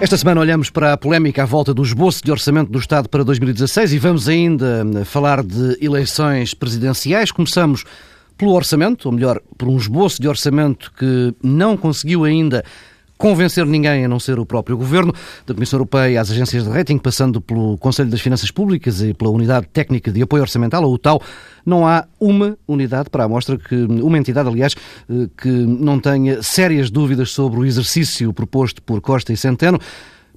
[0.00, 3.22] Esta semana olhamos para a polémica à volta do esboço de orçamento do Estado para
[3.22, 7.30] 2016 e vamos ainda falar de eleições presidenciais.
[7.30, 7.84] Começamos
[8.38, 12.64] pelo orçamento, ou melhor, por um esboço de orçamento que não conseguiu ainda
[13.20, 15.12] convencer ninguém a não ser o próprio Governo,
[15.46, 19.30] da Comissão Europeia às agências de rating, passando pelo Conselho das Finanças Públicas e pela
[19.30, 21.20] Unidade Técnica de Apoio Orçamental, a UTAU,
[21.64, 24.74] não há uma unidade para a amostra, que, uma entidade, aliás,
[25.08, 29.78] eh, que não tenha sérias dúvidas sobre o exercício proposto por Costa e Centeno.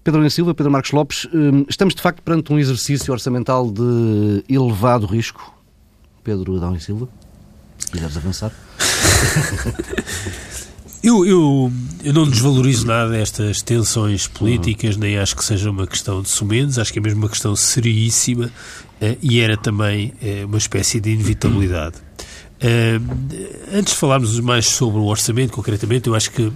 [0.04, 4.44] Pedro Ana Silva, Pedro Marcos Lopes, eh, estamos de facto perante um exercício orçamental de
[4.50, 5.54] elevado risco?
[6.22, 7.08] Pedro Adão e Silva,
[7.90, 8.52] quiseres avançar?
[11.04, 11.72] Eu, eu,
[12.02, 16.80] eu não desvalorizo nada estas tensões políticas, nem acho que seja uma questão de sumenos,
[16.80, 21.10] acho que é mesmo uma questão seríssima uh, e era também uh, uma espécie de
[21.10, 21.98] inevitabilidade.
[21.98, 26.54] Uh, antes de falarmos mais sobre o orçamento, concretamente, eu acho que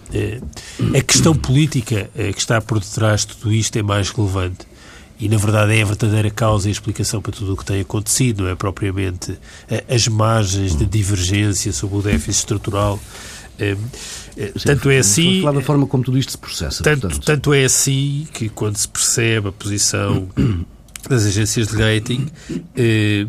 [0.98, 4.66] a questão política que está por detrás de tudo isto é mais relevante.
[5.20, 8.44] E, na verdade, é a verdadeira causa e explicação para tudo o que tem acontecido,
[8.44, 9.38] não é propriamente
[9.90, 13.00] as margens de divergência sobre o déficit estrutural
[13.60, 13.76] é,
[14.38, 15.42] é, tanto é assim.
[15.42, 16.84] Falar da forma como tudo isto se processa.
[16.84, 20.28] Tanto, tanto é assim que quando se percebe a posição
[21.10, 22.28] das agências de rating
[22.76, 23.28] eh,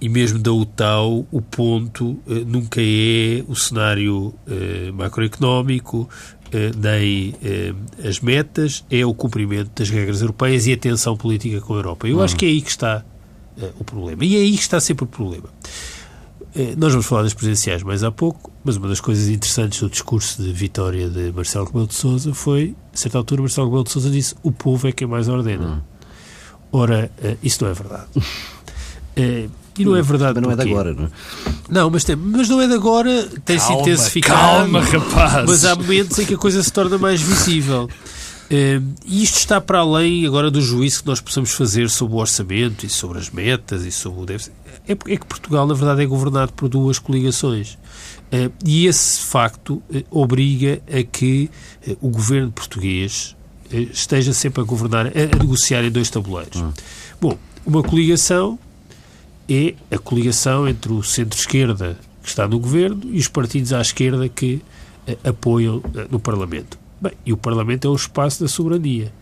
[0.00, 6.08] e mesmo da UTAU, o ponto eh, nunca é o cenário eh, macroeconómico,
[6.52, 7.74] eh, nem eh,
[8.06, 12.08] as metas, é o cumprimento das regras europeias e a tensão política com a Europa.
[12.08, 13.04] Eu acho que é aí que está
[13.60, 14.24] eh, o problema.
[14.24, 15.48] E é aí que está sempre o problema.
[16.54, 19.88] Eh, nós vamos falar das presidenciais mais há pouco, mas uma das coisas interessantes do
[19.88, 23.92] discurso de vitória de Marcelo Rebelo de Sousa foi, a certa altura, Marcelo Rebelo de
[23.92, 25.66] Sousa disse o povo é quem mais ordena.
[25.66, 25.80] Hum.
[26.72, 28.06] Ora, uh, isso não é verdade.
[28.16, 31.08] uh, e não é verdade Mas não é de agora, não é?
[31.68, 34.40] Não, mas, tem, mas não é de agora, tem-se intensificado.
[34.40, 35.48] Calma, rapaz!
[35.48, 37.88] Mas há momentos em que a coisa se torna mais visível.
[38.50, 42.84] E isto está para além agora do juízo que nós possamos fazer sobre o orçamento
[42.84, 44.52] e sobre as metas e sobre o déficit.
[44.88, 47.74] É, é que Portugal, na verdade, é governado por duas coligações.
[48.32, 51.48] Uh, e esse facto uh, obriga a que
[52.00, 53.36] o governo português
[53.92, 56.60] esteja sempre a governar, a, a negociar em dois tabuleiros.
[56.60, 56.72] Hum.
[57.20, 58.58] Bom, uma coligação
[59.48, 64.28] é a coligação entre o centro-esquerda que está no governo e os partidos à esquerda
[64.28, 64.60] que
[65.24, 66.79] apoiam no Parlamento.
[67.00, 69.12] Bem, e o Parlamento é o espaço da soberania.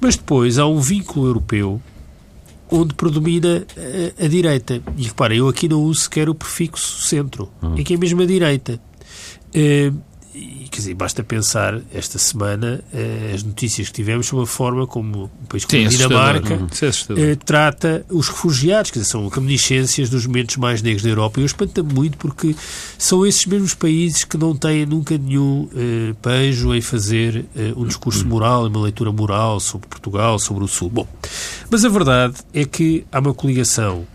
[0.00, 1.80] Mas depois há um vínculo europeu
[2.70, 3.66] onde predomina
[4.18, 4.82] a, a direita.
[4.96, 7.74] E repara, eu aqui não uso sequer o prefixo centro, hum.
[7.76, 8.80] é que é mesmo a direita.
[9.54, 9.94] Uh,
[10.34, 14.86] e, quer dizer, basta pensar esta semana uh, as notícias que tivemos sobre a forma
[14.86, 20.56] como um país como a Dinamarca uh, trata os refugiados, dizer, são reminiscências dos momentos
[20.56, 21.38] mais negros da Europa.
[21.38, 22.56] E eu espanta-me muito porque
[22.96, 27.44] são esses mesmos países que não têm nunca nenhum uh, pejo em fazer
[27.76, 30.88] um discurso moral, uma leitura moral sobre Portugal, sobre o Sul.
[30.88, 31.06] Bom,
[31.70, 34.06] mas a verdade é que há uma coligação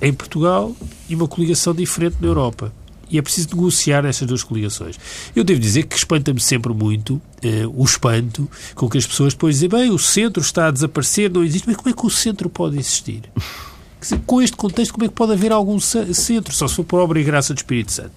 [0.00, 0.74] em Portugal
[1.08, 2.72] e uma coligação diferente na Europa
[3.10, 4.98] e é preciso negociar estas duas coligações.
[5.34, 9.56] Eu devo dizer que espanta-me sempre muito eh, o espanto com que as pessoas depois
[9.56, 12.48] dizem bem, o centro está a desaparecer, não existe, mas como é que o centro
[12.48, 13.22] pode existir?
[13.98, 17.00] Dizer, com este contexto, como é que pode haver algum centro, só se for por
[17.00, 18.12] obra e graça do Espírito Santo?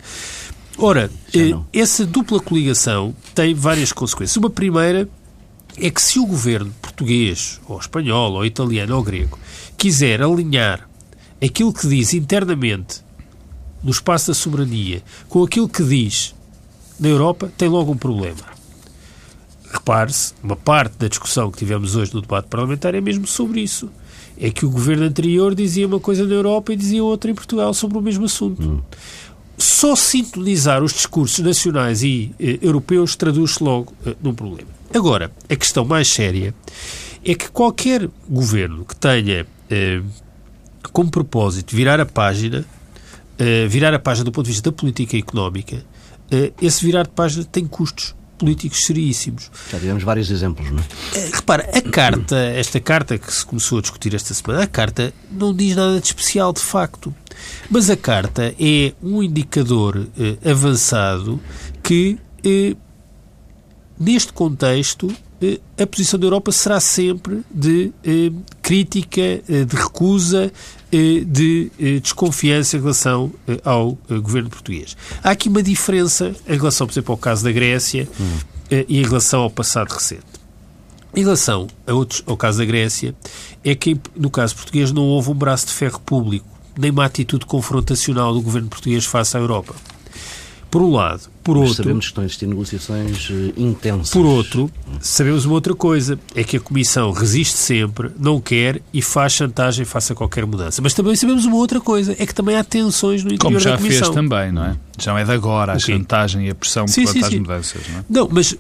[0.78, 4.38] Ora, eh, essa dupla coligação tem várias consequências.
[4.38, 5.10] Uma primeira
[5.78, 9.40] é que se o governo português, ou espanhol, ou italiano, ou grego,
[9.78, 10.88] quiser alinhar
[11.42, 13.02] aquilo que diz internamente
[13.84, 16.36] no espaço da soberania com aquilo que diz
[17.00, 18.60] na Europa, tem logo um problema.
[19.72, 23.90] Repare-se, uma parte da discussão que tivemos hoje no debate parlamentar é mesmo sobre isso.
[24.38, 27.74] É que o governo anterior dizia uma coisa na Europa e dizia outra em Portugal
[27.74, 28.62] sobre o mesmo assunto.
[28.62, 28.82] Hum.
[29.58, 34.70] Só sintonizar os discursos nacionais e eh, europeus traduz-se logo eh, num problema.
[34.94, 36.54] Agora, a questão mais séria
[37.24, 40.02] é que qualquer governo que tenha eh,
[40.92, 42.66] como propósito virar a página
[43.70, 45.78] virar a página do ponto de vista da política económica,
[46.32, 49.52] uh, esse virar de página tem custos políticos seríssimos.
[49.70, 50.82] Já tivemos vários exemplos, não é?
[51.18, 55.14] Uh, repara, a carta, esta carta que se começou a discutir esta semana, a carta
[55.32, 57.14] não diz nada de especial, de facto.
[57.70, 60.08] Mas a carta é um indicador
[60.44, 61.40] avançado
[61.82, 62.18] que,
[63.98, 65.10] neste contexto,
[65.82, 67.94] a posição da Europa será sempre de
[68.62, 70.52] crítica, de recusa,
[70.92, 71.72] de
[72.02, 73.32] desconfiança em relação
[73.64, 74.98] ao governo português.
[75.24, 78.38] Há aqui uma diferença em relação, por exemplo, ao caso da Grécia hum.
[78.88, 80.40] e em relação ao passado recente.
[81.16, 83.16] Em relação a outros, ao caso da Grécia,
[83.64, 86.46] é que no caso português não houve um braço de ferro público,
[86.78, 89.76] nem uma atitude confrontacional do governo português face à Europa.
[90.70, 91.24] Por um lado.
[91.50, 94.12] Por Mas outro, sabemos que estão a existir negociações uh, intensas.
[94.12, 99.02] Por outro, sabemos uma outra coisa, é que a Comissão resiste sempre, não quer e
[99.02, 100.80] faz chantagem face a qualquer mudança.
[100.82, 103.72] Mas também sabemos uma outra coisa, é que também há tensões no interior Como já
[103.72, 104.06] da Comissão.
[104.06, 104.78] fez também, não é?
[105.00, 107.40] Já não é de agora a chantagem e a pressão Sim, quanto sim, às sim.
[107.40, 108.04] mudanças, não é?
[108.08, 108.56] Não, mas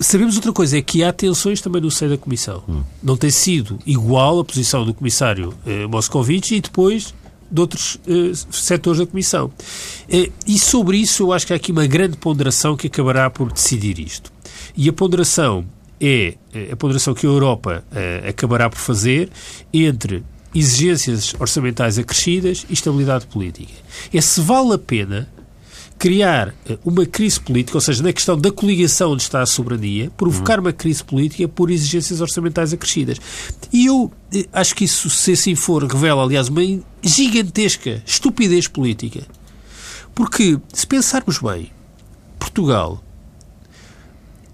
[0.00, 2.62] sabemos outra coisa, é que há tensões também no seio da Comissão.
[3.02, 7.14] Não tem sido igual a posição do Comissário eh, Moscovici e depois
[7.50, 9.50] de outros eh, setores da Comissão.
[10.08, 13.52] Eh, e sobre isso eu acho que há aqui uma grande ponderação que acabará por
[13.52, 14.32] decidir isto.
[14.76, 15.64] E a ponderação
[16.00, 19.28] é eh, a ponderação que a Europa eh, acabará por fazer
[19.72, 20.22] entre
[20.54, 23.72] exigências orçamentais acrescidas e estabilidade política.
[24.12, 25.28] É se vale a pena
[26.00, 30.10] criar eh, uma crise política, ou seja, na questão da coligação onde está a soberania,
[30.16, 33.18] provocar uma crise política por exigências orçamentais acrescidas.
[33.70, 36.62] E eu eh, acho que isso, se assim for, revela, aliás, uma
[37.02, 39.26] gigantesca estupidez política.
[40.14, 41.70] Porque, se pensarmos bem,
[42.38, 43.04] Portugal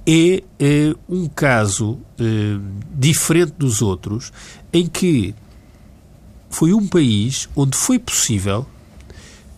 [0.05, 2.59] é, eh, um caso eh,
[2.93, 4.33] diferente dos outros
[4.73, 5.33] em que
[6.51, 8.67] foi um país onde foi possível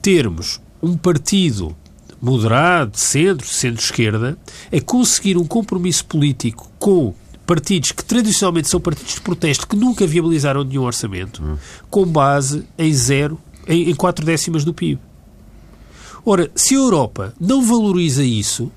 [0.02, 1.76] termos um partido
[2.20, 4.36] moderado, de centro, centro-esquerda,
[4.72, 7.14] a conseguir um compromisso político com
[7.46, 11.42] partidos que tradicionalmente são partidos de protesto que nunca viabilizaram nenhum orçamento,
[11.88, 15.00] com base em zero, em, em quatro décimas do PIB.
[16.26, 18.70] Ora, se a Europa não valoriza isso,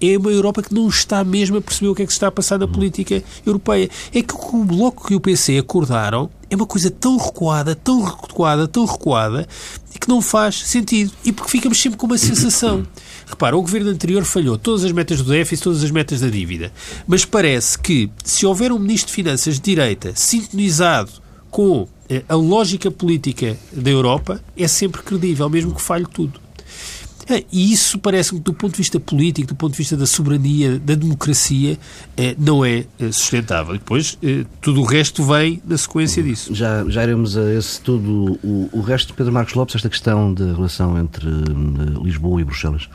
[0.00, 2.26] é uma Europa que não está mesmo a perceber o que é que se está
[2.26, 3.88] a passar na política europeia.
[4.12, 8.68] É que o Bloco e o PC acordaram é uma coisa tão recuada, tão recuada,
[8.68, 9.48] tão recuada,
[9.98, 11.10] que não faz sentido.
[11.24, 12.86] E porque ficamos sempre com uma sensação.
[13.26, 16.70] Repara, o governo anterior falhou todas as metas do déficit, todas as metas da dívida.
[17.06, 21.10] Mas parece que, se houver um ministro de Finanças de direita sintonizado
[21.50, 26.41] com eh, a lógica política da Europa, é sempre credível, mesmo que falhe tudo.
[27.28, 30.78] É, E isso parece-me, do ponto de vista político, do ponto de vista da soberania,
[30.78, 31.78] da democracia,
[32.16, 33.74] eh, não é eh, sustentável.
[33.74, 36.54] E depois, eh, tudo o resto vem na sequência disso.
[36.54, 38.38] Já, já iremos a esse tudo.
[38.42, 42.88] O, o resto, Pedro Marcos Lopes, esta questão da relação entre hum, Lisboa e Bruxelas.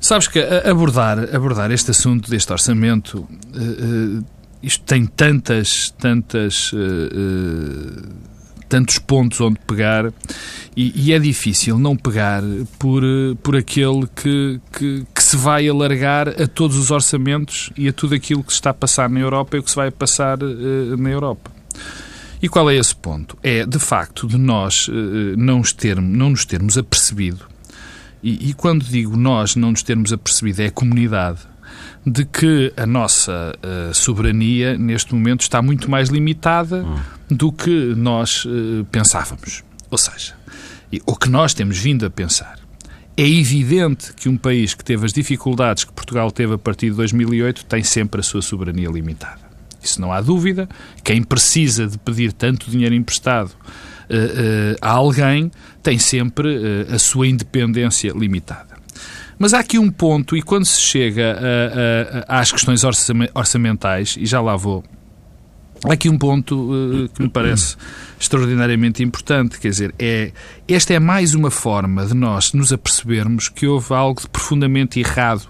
[0.00, 4.24] Sabes que abordar, abordar este assunto deste orçamento, eh, eh,
[4.62, 6.78] isto tem tantas, tantas, eh,
[7.12, 8.02] eh,
[8.68, 10.12] tantos pontos onde pegar
[10.76, 12.42] e, e é difícil não pegar
[12.78, 17.88] por, eh, por aquele que, que, que se vai alargar a todos os orçamentos e
[17.88, 19.90] a tudo aquilo que se está a passar na Europa e o que se vai
[19.90, 21.50] passar eh, na Europa.
[22.42, 23.36] E qual é esse ponto?
[23.42, 27.56] É, de facto, de nós eh, não, termos, não nos termos apercebido
[28.26, 31.38] e, e quando digo nós não nos termos apercebido, é a comunidade,
[32.04, 36.84] de que a nossa eh, soberania neste momento está muito mais limitada
[37.30, 39.62] do que nós eh, pensávamos.
[39.90, 40.34] Ou seja,
[41.06, 42.58] o que nós temos vindo a pensar.
[43.16, 46.96] É evidente que um país que teve as dificuldades que Portugal teve a partir de
[46.96, 49.40] 2008 tem sempre a sua soberania limitada.
[49.82, 50.68] Isso não há dúvida.
[51.02, 53.52] Quem precisa de pedir tanto dinheiro emprestado
[54.10, 55.50] eh, eh, a alguém
[55.82, 58.76] tem sempre a sua independência limitada.
[59.38, 62.82] Mas há aqui um ponto, e quando se chega a- a- a- às questões
[63.34, 64.82] orçamentais, e já lá vou,
[65.84, 67.76] há aqui um ponto eh, que me parece
[68.18, 70.32] extraordinariamente importante, quer dizer, é,
[70.66, 75.46] esta é mais uma forma de nós nos apercebermos que houve algo de profundamente errado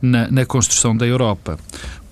[0.00, 1.58] na, na construção da Europa.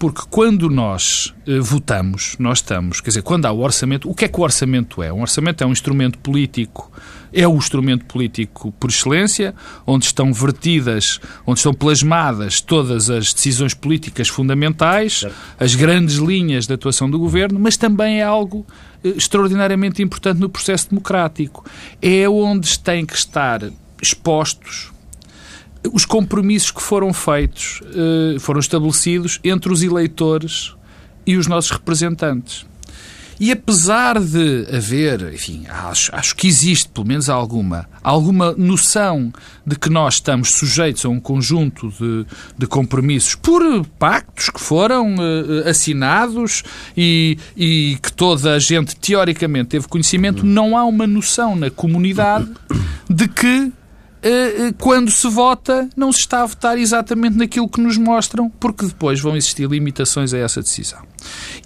[0.00, 4.25] Porque quando nós eh, votamos, nós estamos, quer dizer, quando há o orçamento, o que
[4.25, 5.12] é que o orçamento é?
[5.12, 6.90] Um orçamento é um instrumento político,
[7.30, 9.54] é o instrumento político por excelência,
[9.87, 15.26] onde estão vertidas, onde estão plasmadas todas as decisões políticas fundamentais,
[15.59, 18.66] as grandes linhas de atuação do governo, mas também é algo
[19.04, 21.62] eh, extraordinariamente importante no processo democrático.
[22.00, 24.92] É onde têm que estar expostos
[25.93, 30.75] os compromissos que foram feitos, eh, foram estabelecidos entre os eleitores
[31.27, 32.67] e os nossos representantes.
[33.41, 39.33] E apesar de haver, enfim, acho, acho que existe pelo menos alguma, alguma noção
[39.67, 42.27] de que nós estamos sujeitos a um conjunto de,
[42.59, 43.63] de compromissos por
[43.99, 46.63] pactos que foram eh, assinados
[46.95, 52.47] e, e que toda a gente teoricamente teve conhecimento, não há uma noção na comunidade
[53.09, 53.73] de que
[54.79, 59.21] quando se vota, não se está a votar exatamente naquilo que nos mostram, porque depois
[59.21, 61.00] vão existir limitações a essa decisão.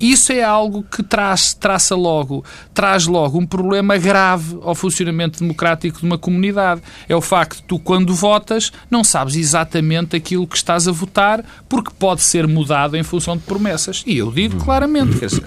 [0.01, 6.01] Isso é algo que traz, traça logo, traz logo um problema grave ao funcionamento democrático
[6.01, 6.83] de uma comunidade.
[7.09, 11.45] É o facto de tu, quando votas, não sabes exatamente aquilo que estás a votar,
[11.69, 14.03] porque pode ser mudado em função de promessas.
[14.07, 15.47] E eu digo claramente, quer dizer,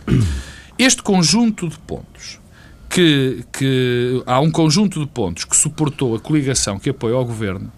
[0.78, 2.40] este conjunto de pontos
[2.98, 7.72] que, que há um conjunto de pontos que suportou a coligação que apoia o governo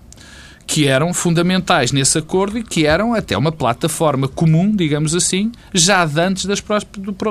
[0.66, 6.06] que eram fundamentais nesse acordo e que eram até uma plataforma comum, digamos assim, já
[6.06, 6.64] de antes das,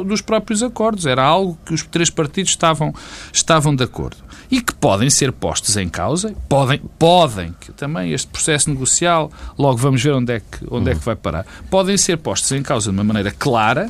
[0.05, 1.07] dos próprios acordos.
[1.07, 2.93] Era algo que os três partidos estavam,
[3.33, 4.17] estavam de acordo.
[4.51, 9.77] E que podem ser postos em causa, podem, podem, que também este processo negocial, logo
[9.77, 12.91] vamos ver onde é que, onde é que vai parar, podem ser postos em causa
[12.91, 13.89] de uma maneira clara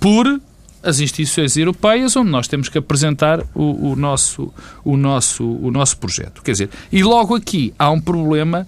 [0.00, 0.40] por
[0.82, 4.52] as instituições europeias, onde nós temos que apresentar o, o, nosso,
[4.84, 6.42] o, nosso, o nosso projeto.
[6.42, 8.66] Quer dizer, e logo aqui há um problema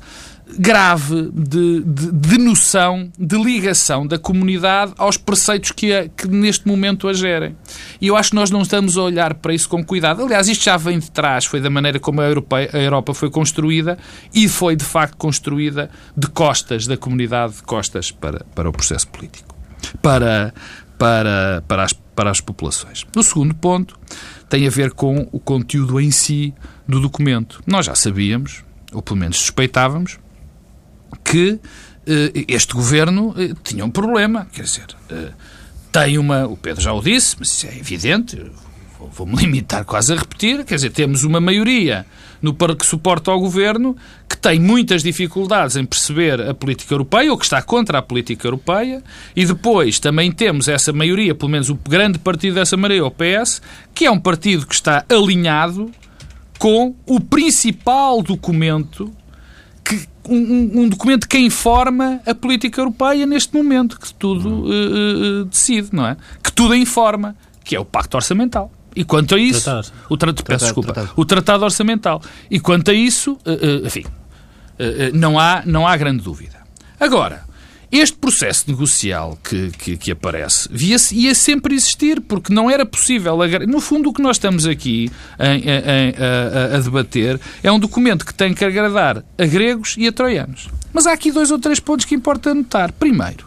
[0.58, 6.66] grave de, de, de noção, de ligação da comunidade aos preceitos que, a, que neste
[6.66, 7.56] momento a gerem.
[8.00, 10.22] E eu acho que nós não estamos a olhar para isso com cuidado.
[10.22, 13.30] Aliás, isto já vem de trás, foi da maneira como a, Europeia, a Europa foi
[13.30, 13.98] construída
[14.34, 19.08] e foi, de facto, construída de costas da comunidade, de costas para, para o processo
[19.08, 19.54] político.
[20.00, 20.52] Para,
[20.98, 23.06] para, para, as, para as populações.
[23.16, 23.98] O segundo ponto
[24.48, 26.54] tem a ver com o conteúdo em si
[26.86, 27.62] do documento.
[27.66, 30.18] Nós já sabíamos, ou pelo menos suspeitávamos,
[31.24, 31.58] que
[32.06, 34.46] eh, este governo eh, tinha um problema.
[34.52, 35.32] Quer dizer, eh,
[35.90, 36.46] tem uma.
[36.46, 38.36] O Pedro já o disse, mas isso é evidente,
[39.12, 40.64] vou-me limitar quase a repetir.
[40.64, 42.06] Quer dizer, temos uma maioria
[42.40, 43.96] no que suporta ao governo
[44.28, 48.46] que tem muitas dificuldades em perceber a política europeia ou que está contra a política
[48.46, 49.02] europeia
[49.34, 53.62] e depois também temos essa maioria, pelo menos o grande partido dessa maioria, o PS,
[53.94, 55.90] que é um partido que está alinhado
[56.58, 59.12] com o principal documento
[59.84, 65.44] que, um, um, documento que informa a política europeia neste momento, que tudo uh, uh,
[65.44, 66.16] decide, não é?
[66.42, 68.70] Que tudo informa, que é o Pacto Orçamental.
[68.94, 69.92] E quanto a isso, tratado.
[70.08, 71.12] o tra tratado, peço desculpa, tratado.
[71.16, 72.22] o tratado orçamental.
[72.50, 74.04] E quanto a isso, uh, enfim,
[75.14, 76.60] não há não há grande dúvida.
[76.98, 77.44] Agora,
[77.92, 83.36] este processo negocial que, que, que aparece via ia sempre existir, porque não era possível.
[83.68, 88.24] No fundo, o que nós estamos aqui em, em, a, a, debater é um documento
[88.24, 90.70] que tem que agradar a gregos e a troianos.
[90.90, 92.92] Mas há aqui dois ou três pontos que importa notar.
[92.92, 93.46] Primeiro,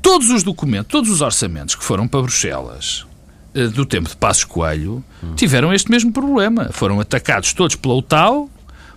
[0.00, 3.07] todos os documentos, todos os orçamentos que foram para Bruxelas
[3.66, 5.02] do tempo de Passos Coelho
[5.34, 6.70] tiveram este mesmo problema.
[6.72, 8.48] Foram atacados todos pela UTAU,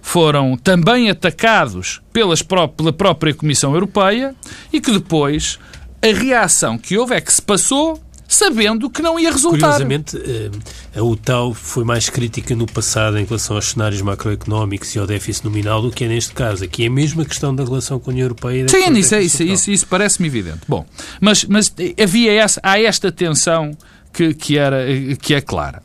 [0.02, 4.36] foram também atacados pelas pró pela própria Comissão Europeia
[4.72, 5.60] e que depois
[6.02, 8.02] a reação que houve é que se passou
[8.32, 9.60] sabendo que não ia resultar.
[9.60, 10.50] Curiosamente, eh,
[10.98, 15.44] a UTAU foi mais crítica no passado em relação aos cenários macroeconómicos e ao déficit
[15.44, 16.64] nominal do que é neste caso.
[16.64, 18.70] Aqui é mesmo a questão da relação com a União Europeia.
[18.70, 20.62] Sim, isso, é, isso, isso, isso parece-me evidente.
[20.66, 20.86] Bom,
[21.20, 23.78] mas, mas havia essa, há esta tensão
[24.14, 24.86] que, que, era,
[25.22, 25.82] que é clara.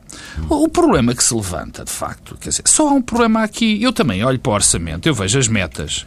[0.49, 3.81] O, problema que se levanta, de facto, quer dizer, só há um problema aqui.
[3.81, 6.05] Eu também olho para o orçamento, eu vejo as metas,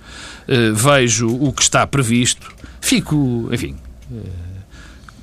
[0.48, 3.76] uh, vejo o que está previsto, fico, enfim.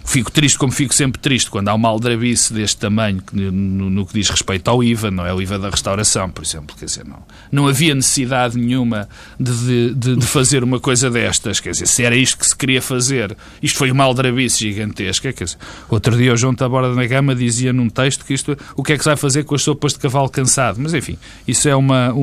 [0.08, 4.14] Fico triste como fico sempre triste quando há uma aldrabice deste tamanho no, no, que
[4.14, 6.74] diz respeito ao IVA, não é o IVA da restauração, por exemplo.
[6.80, 7.22] Quer dizer, não,
[7.52, 11.60] não havia necessidade nenhuma de, de, de, fazer uma coisa destas.
[11.60, 15.34] Quer dizer, se era isto que se queria fazer, isto foi uma aldrabice gigantesca.
[15.34, 15.58] Quer dizer,
[15.90, 18.98] outro dia o João Taborda na Gama dizia num texto que isto, o que é
[18.98, 20.80] que se vai fazer com as sopas de cavalo cansado?
[20.80, 22.22] Mas enfim, isso é uma, um,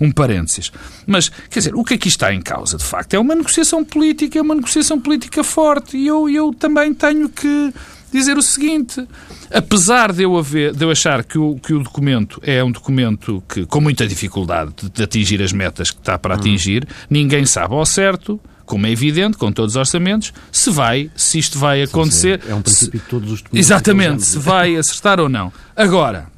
[0.00, 0.72] um, um parênteses.
[1.06, 4.38] Mas, quer dizer, o que aqui está em causa, de facto, é uma negociação política,
[4.38, 5.98] é uma negociação política forte.
[5.98, 7.74] E eu, eu também tenho que
[8.12, 9.06] dizer o seguinte:
[9.50, 13.42] apesar de eu, haver, de eu achar que o, que o documento é um documento
[13.48, 17.74] que, com muita dificuldade de, de atingir as metas que está para atingir, ninguém sabe
[17.74, 22.40] ao certo como é evidente, com todos os orçamentos, se vai, se isto vai acontecer.
[22.42, 25.52] Sim, é um princípio se, de todos os Exatamente, se vai acertar ou não.
[25.76, 26.28] Agora,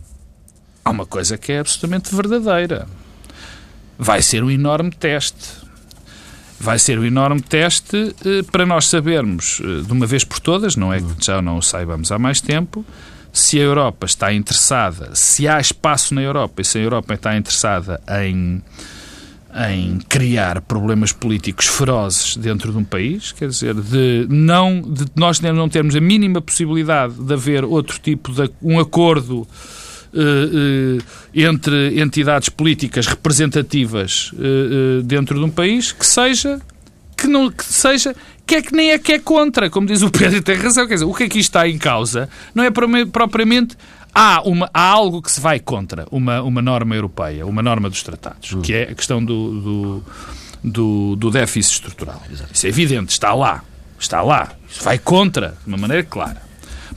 [0.84, 2.88] há uma coisa que é absolutamente verdadeira.
[3.96, 5.63] Vai ser um enorme teste
[6.64, 10.76] vai ser um enorme teste eh, para nós sabermos, eh, de uma vez por todas,
[10.76, 12.84] não é que já não o saibamos há mais tempo,
[13.30, 17.36] se a Europa está interessada, se há espaço na Europa e se a Europa está
[17.36, 18.62] interessada em,
[19.68, 25.40] em criar problemas políticos ferozes dentro de um país, quer dizer, de, não, de nós
[25.40, 29.46] não termos a mínima possibilidade de haver outro tipo de um acordo
[31.34, 36.60] entre entidades políticas representativas uh, dentro de um país que seja
[37.16, 38.14] que não que seja
[38.46, 40.86] que é que nem é que é contra, como diz o Pedro, tem razão.
[40.86, 43.76] Quer dizer, o que aqui está em causa não é propriamente
[44.14, 48.02] há, uma, há algo que se vai contra uma, uma norma europeia, uma norma dos
[48.02, 48.62] tratados, hum.
[48.62, 50.04] que é a questão do, do,
[50.62, 52.22] do, do déficit estrutural.
[52.30, 52.50] Exato.
[52.54, 53.64] Isso é evidente, está lá.
[53.98, 54.52] Está lá.
[54.68, 56.42] Isso vai contra, de uma maneira clara.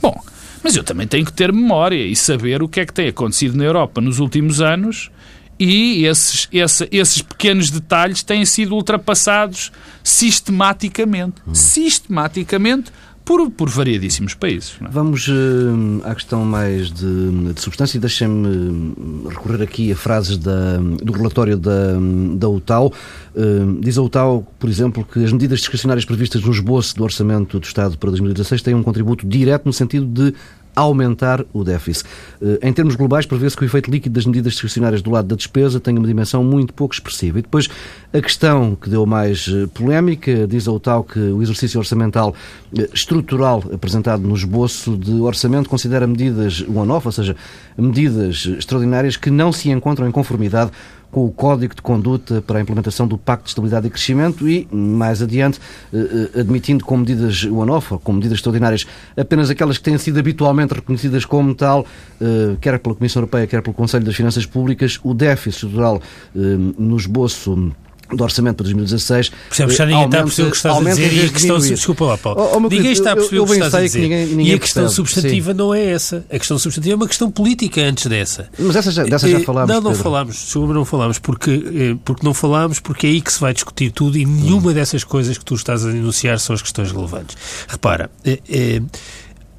[0.00, 0.20] Bom,
[0.62, 3.56] mas eu também tenho que ter memória e saber o que é que tem acontecido
[3.56, 5.10] na Europa nos últimos anos
[5.58, 9.72] e esses, esse, esses pequenos detalhes têm sido ultrapassados
[10.04, 11.42] sistematicamente.
[11.46, 11.54] Hum.
[11.54, 12.92] Sistematicamente
[13.28, 14.78] por, por variadíssimos países.
[14.80, 14.88] É?
[14.88, 20.78] Vamos uh, à questão mais de, de substância e deixem-me recorrer aqui a frases da,
[20.78, 21.92] do relatório da,
[22.36, 22.90] da UTAU.
[23.36, 27.60] Uh, diz a UTAU, por exemplo, que as medidas discrecionárias previstas no esboço do Orçamento
[27.60, 30.34] do Estado para 2016 têm um contributo direto no sentido de
[30.78, 32.08] aumentar o déficit.
[32.40, 35.36] Eh, em termos globais, prevê-se que o efeito líquido das medidas discricionárias do lado da
[35.36, 37.38] despesa tenha uma dimensão muito pouco expressiva.
[37.38, 37.68] E depois,
[38.12, 42.34] a questão que deu mais eh, polémica, diz a UTAU que o exercício orçamental
[42.76, 47.36] eh, estrutural apresentado no esboço de orçamento considera medidas one-off, ou seja,
[47.76, 50.70] medidas extraordinárias que não se encontram em conformidade
[51.10, 54.68] com o Código de Conduta para a implementação do Pacto de Estabilidade e Crescimento e,
[54.70, 55.58] mais adiante,
[55.92, 58.86] eh, eh, admitindo com medidas one-off, com medidas extraordinárias,
[59.16, 61.86] apenas aquelas que têm sido habitualmente reconhecidas como tal,
[62.20, 66.00] eh, quer pela Comissão Europeia, quer pelo Conselho das Finanças Públicas, o déficit estrutural
[66.34, 67.72] no esboço
[68.12, 69.30] do orçamento para 2016.
[69.48, 71.58] Percebes, já ninguém está a perceber o que estás a dizer e a questão.
[71.58, 72.40] Desculpa lá, Paulo.
[72.40, 73.98] Oh, oh, ninguém está a perceber o que estás a dizer.
[73.98, 75.08] Que ninguém, ninguém e a questão percebe.
[75.08, 75.56] substantiva Sim.
[75.56, 76.24] não é essa.
[76.30, 78.48] A questão substantiva é uma questão política antes dessa.
[78.58, 79.68] Mas essa já, dessa já eh, falámos.
[79.68, 80.02] Não, não Pedro.
[80.02, 80.36] falámos.
[80.36, 81.18] Desculpa, não falámos.
[81.18, 84.72] Porque, eh, porque não falámos, porque é aí que se vai discutir tudo e nenhuma
[84.72, 87.36] dessas coisas que tu estás a enunciar são as questões relevantes.
[87.68, 88.80] Repara, eh,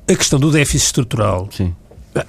[0.08, 1.50] a questão do déficit estrutural.
[1.52, 1.74] Sim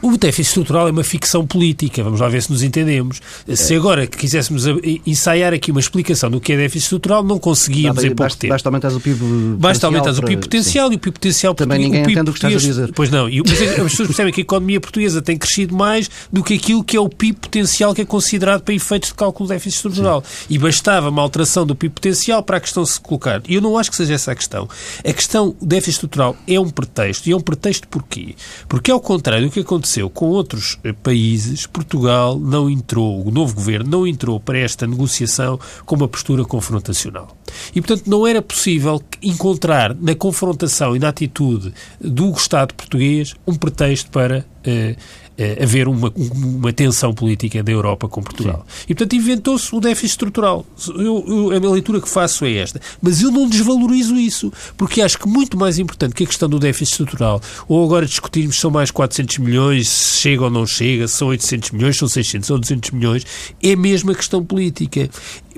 [0.03, 3.21] o déficit estrutural é uma ficção política, vamos lá ver se nos entendemos.
[3.49, 3.57] É.
[3.57, 4.65] Se agora quiséssemos
[5.07, 8.53] ensaiar aqui uma explicação do que é déficit estrutural, não conseguíamos em pouco basta, tempo.
[8.53, 9.21] Basta aumentar o PIB
[9.59, 10.95] Basta aumentar o PIB potencial sim.
[10.95, 12.93] e o PIB potencial Também ninguém entende o que estás a dizer.
[12.95, 16.43] Pois não, e, mas as pessoas percebem que a economia portuguesa tem crescido mais do
[16.43, 19.53] que aquilo que é o PIB potencial que é considerado para efeitos de cálculo do
[19.53, 20.23] déficit estrutural.
[20.27, 20.47] Sim.
[20.51, 23.43] E bastava uma alteração do PIB potencial para a questão se colocar.
[23.49, 24.69] E eu não acho que seja essa a questão.
[24.99, 27.29] A questão do déficit estrutural é um pretexto.
[27.29, 28.35] E é um pretexto porquê?
[28.69, 33.55] Porque, ao contrário do que aconteceu com outros eh, países, Portugal não entrou, o novo
[33.55, 37.37] governo não entrou para esta negociação com uma postura confrontacional.
[37.73, 43.55] E, portanto, não era possível encontrar na confrontação e na atitude do Estado português um
[43.55, 44.97] pretexto para eh,
[45.43, 48.63] eh, haver uma, uma tensão política da Europa com Portugal.
[48.69, 48.85] Sim.
[48.91, 50.67] E, portanto, inventou-se o déficit estrutural.
[50.89, 52.79] Eu, eu, a minha leitura que faço é esta.
[53.01, 56.59] Mas eu não desvalorizo isso, porque acho que muito mais importante que a questão do
[56.59, 61.09] déficit estrutural, ou agora discutirmos se são mais 400 milhões, se chega ou não chega,
[61.09, 63.27] se são 800 milhões, são 600 ou 200 milhões,
[63.63, 65.09] é mesmo a questão política.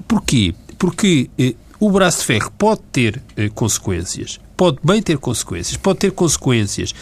[0.07, 0.55] Porquê?
[0.79, 5.99] Porque eh, o braço de ferro pode ter eh, consequências, pode bem ter consequências, pode
[5.99, 6.95] ter consequências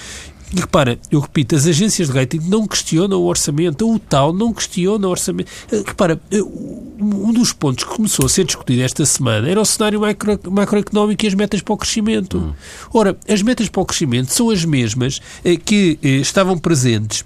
[0.54, 4.52] e repara, eu repito, as agências de rating não questionam o orçamento, o tal não
[4.52, 5.50] questiona o orçamento.
[5.70, 9.64] Eh, repara, eh, um dos pontos que começou a ser discutido esta semana era o
[9.64, 12.38] cenário macro, macroeconómico e as metas para o crescimento.
[12.38, 12.52] Hum.
[12.92, 17.24] Ora, as metas para o crescimento são as mesmas eh, que estavam presentes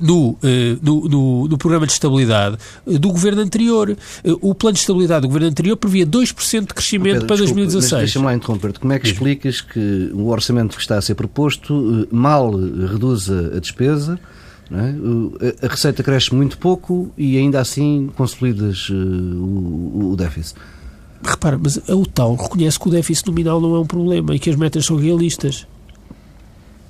[0.00, 3.96] no, eh, no, no, no, programa de estabilidade eh, do governo anterior.
[4.40, 8.02] O plano de estabilidade do governo anterior previa 2% de crescimento Pedro, para desculpa, 2016.
[8.02, 8.80] Deixa-me lá interromper-te.
[8.80, 13.58] Como é que explicas que o orçamento que está a ser proposto mal reduz a
[13.60, 14.18] despesa?
[14.72, 15.66] É?
[15.66, 20.58] A receita cresce muito pouco e ainda assim consolidas o, o déficit.
[21.22, 24.48] Repara, mas o tal reconhece que o déficit nominal não é um problema e que
[24.48, 25.66] as metas são realistas.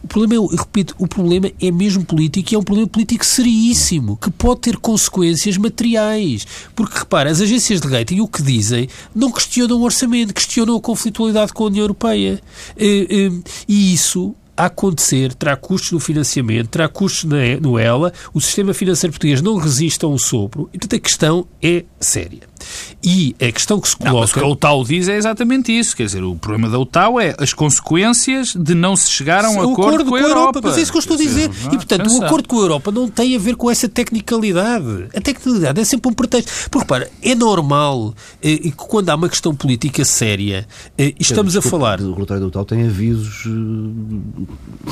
[0.05, 3.25] O problema, é, eu repito, o problema é mesmo político e é um problema político
[3.25, 6.47] seríssimo, que pode ter consequências materiais.
[6.77, 10.81] Porque, repara, as agências de rating o que dizem não questionam o orçamento, questionam a
[10.81, 12.39] conflitualidade com a União Europeia.
[12.77, 13.31] Eh, eh,
[13.67, 17.25] e isso a acontecer, terá custos no financiamento, terá custos
[17.61, 21.49] no ELA, o sistema financeiro português não resiste a um sopro, e portanto a questão
[21.61, 22.54] é séria.
[23.03, 24.15] E a questão que se coloca...
[24.15, 27.21] Não, o que a UTAU diz é exatamente isso, quer dizer, o problema da UTAU
[27.21, 30.35] é as consequências de não se chegar a um acordo, acordo, com a Europa.
[30.35, 30.61] Europa.
[30.65, 31.49] Mas é isso que eu estou a dizer.
[31.49, 32.23] Dizer, e, portanto, pensar.
[32.23, 35.09] o acordo com a Europa não tem a ver com essa tecnicalidade.
[35.15, 36.51] A tecnicalidade é sempre um pretexto.
[36.71, 41.63] Porque, repara, é normal eh, que quando há uma questão política séria, eh, estamos a
[41.63, 42.01] falar...
[42.01, 43.45] O relatório da UTAU tem avisos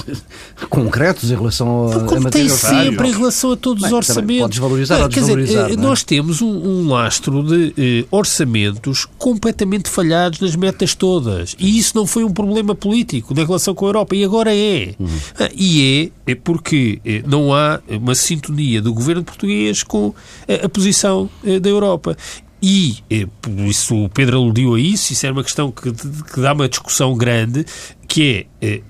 [0.08, 0.14] eh,
[0.68, 4.40] concretos em relação a, Como a tem sempre em relação a todos Bem, os orçamentos.
[4.40, 5.66] Pode desvalorizar ou desvalorizar.
[5.68, 11.55] Dizer, nós temos um, um lastro de eh, orçamentos completamente falhados nas metas todas.
[11.59, 14.94] E isso não foi um problema político na relação com a Europa, e agora é.
[14.98, 15.09] Uhum.
[15.38, 20.14] Ah, e é, é porque eh, não há uma sintonia do governo português com
[20.48, 22.16] a, a posição eh, da Europa.
[22.62, 26.40] E, eh, por isso o Pedro aludiu a isso, isso era uma questão que, que
[26.40, 27.66] dá uma discussão grande,
[28.07, 28.81] que é eh,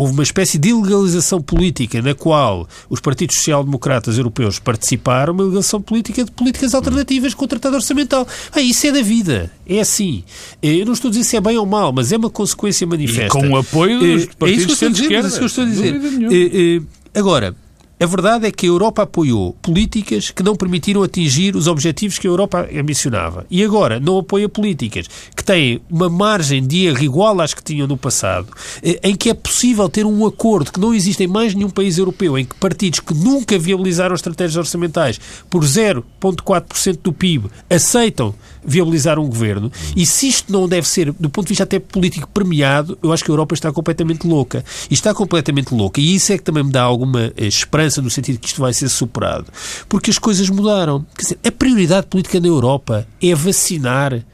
[0.00, 5.82] houve uma espécie de ilegalização política na qual os partidos social-democratas europeus participaram, uma ilegalização
[5.82, 8.26] política de políticas alternativas com o Tratado Orçamental.
[8.50, 9.52] Ah, isso é da vida.
[9.66, 10.24] É assim.
[10.62, 13.38] Eu não estou a dizer se é bem ou mal, mas é uma consequência manifesta.
[13.38, 15.36] E com o apoio dos partidos é isso que eu estou a dizer, é isso
[15.36, 16.82] que eu estou a dizer.
[17.14, 17.54] Agora,
[18.02, 22.26] A verdade é que a Europa apoiou políticas que não permitiram atingir os objetivos que
[22.26, 23.44] a Europa ambicionava.
[23.50, 27.86] E agora não apoia políticas que têm uma margem de erro igual às que tinham
[27.86, 28.48] no passado,
[28.82, 31.98] eh, em que é possível ter um acordo que não existe em mais nenhum país
[31.98, 39.18] europeu, em que partidos que nunca viabilizaram estratégias orçamentais por 0,4% do PIB aceitam viabilizar
[39.18, 39.70] um governo.
[39.96, 43.24] E se isto não deve ser, do ponto de vista até político, premiado, eu acho
[43.24, 44.64] que a Europa está completamente louca.
[44.90, 46.00] E está completamente louca.
[46.00, 48.72] E isso é que também me dá alguma eh, esperança no sentido que isto vai
[48.72, 49.46] ser superado.
[49.88, 51.04] Porque as coisas mudaram.
[51.16, 54.24] Quer dizer, a prioridade política na Europa é vacinar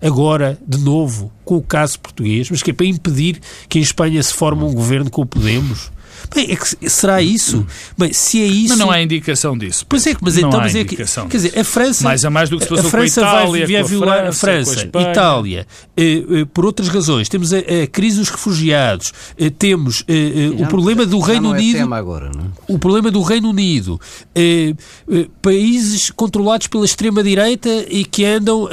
[0.00, 4.22] agora, de novo, com o caso português, mas que é para impedir que em Espanha
[4.22, 5.90] se forme um governo com o Podemos.
[6.34, 7.66] Bem, é que, será isso?
[7.96, 8.70] Bem, se é isso.
[8.70, 9.84] Mas não há indicação disso.
[9.88, 10.60] Pois é, mas não então.
[10.60, 12.04] Mas é que, quer dizer, a França.
[12.04, 13.66] Mais a mais do que se passou a França com a Itália.
[13.66, 17.28] Vai, vai violar a França, a Itália, eh, eh, por outras razões.
[17.28, 21.94] Temos a, a crise dos refugiados, eh, temos eh, o problema do Reino é Unido.
[21.94, 22.30] Agora?
[22.68, 24.00] O problema do Reino Unido.
[24.34, 24.74] Eh,
[25.10, 28.68] eh, países controlados pela extrema-direita e que andam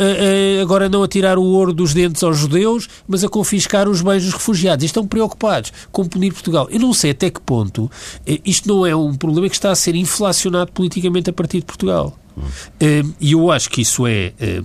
[0.62, 4.24] agora não a tirar o ouro dos dentes aos judeus, mas a confiscar os bens
[4.24, 4.84] dos refugiados.
[4.84, 6.68] E estão preocupados com punir Portugal.
[6.70, 7.90] Eu não sei até que ponto
[8.26, 11.66] eh, isto não é um problema que está a ser inflacionado politicamente a partir de
[11.66, 12.18] Portugal.
[12.80, 14.62] Eh, e eu acho que isso é eh,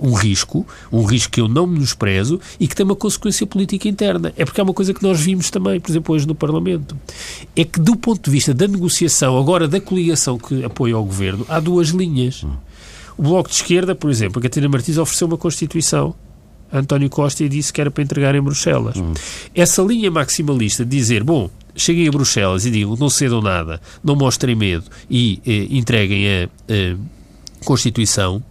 [0.00, 4.32] um risco, um risco que eu não menosprezo e que tem uma consequência política interna.
[4.36, 6.96] É porque é uma coisa que nós vimos também, por exemplo, hoje no Parlamento.
[7.56, 11.44] É que, do ponto de vista da negociação, agora da coligação que apoia o governo,
[11.48, 12.44] há duas linhas.
[13.16, 16.14] O Bloco de Esquerda, por exemplo, a Catarina Martins ofereceu uma Constituição
[16.72, 18.96] António Costa disse que era para entregar em Bruxelas.
[18.96, 19.12] Hum.
[19.54, 24.14] Essa linha maximalista de dizer, bom, cheguem a Bruxelas e digam não cedam nada, não
[24.14, 26.48] mostrem medo e eh, entreguem a,
[27.64, 28.42] Constituição,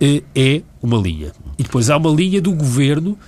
[0.00, 1.32] eh, é uma linha.
[1.58, 3.18] E depois há uma linha do governo,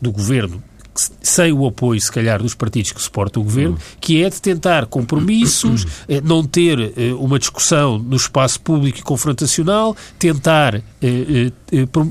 [0.00, 0.62] do governo
[0.94, 4.86] sem o apoio, se calhar, dos partidos que suportam o governo, que é de tentar
[4.86, 11.52] compromissos, eh, não ter eh, uma discussão no espaço público e confrontacional, tentar eh,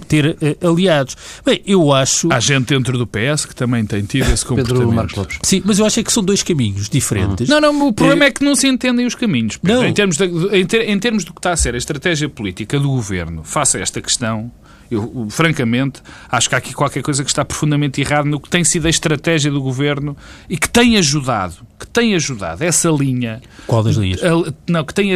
[0.07, 1.17] ter aliados.
[1.45, 2.31] Bem, eu acho.
[2.31, 4.79] Há gente dentro do PS que também tem tido esse comportamento.
[4.79, 5.39] Pedro Marcos Lopes.
[5.43, 7.47] Sim, mas eu acho é que são dois caminhos diferentes.
[7.49, 9.57] Não, não, o problema é que não se entendem os caminhos.
[9.57, 9.81] Pedro.
[9.81, 9.85] Não.
[9.85, 12.79] Em, termos de, em, ter, em termos do que está a ser a estratégia política
[12.79, 14.51] do governo face a esta questão,
[14.89, 18.63] eu, francamente, acho que há aqui qualquer coisa que está profundamente errado no que tem
[18.63, 20.15] sido a estratégia do governo
[20.49, 23.41] e que tem ajudado, que tem ajudado essa linha.
[23.65, 24.19] Qual das linhas?
[24.67, 25.11] Não, que tem